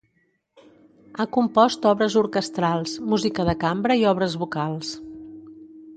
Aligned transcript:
Ha 1.23 1.27
compost 1.35 1.85
obres 1.91 2.17
orquestrals, 2.23 2.97
música 3.13 3.45
de 3.51 3.57
cambra 3.65 3.99
i 4.05 4.09
obres 4.17 4.37
vocals. 4.45 4.95